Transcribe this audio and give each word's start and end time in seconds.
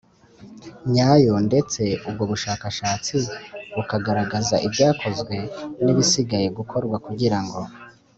nyayo 0.93 1.33
ndetse 1.47 1.81
ubwo 2.07 2.23
bushakashatsi 2.31 3.15
bukagaragaza 3.75 4.55
ibyakozwe 4.67 5.35
n 5.83 5.85
ibisigaye 5.91 6.47
gukorwa 6.57 6.97
kugira 7.07 7.39
ngo 7.45 7.59